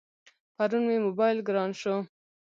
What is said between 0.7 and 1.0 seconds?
مې